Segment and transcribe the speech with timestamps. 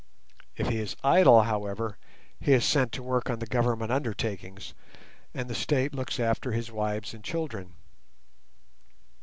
[0.57, 1.99] If he is idle, however,
[2.39, 4.73] he is sent to work on the Government undertakings,
[5.31, 7.75] and the State looks after his wives and children.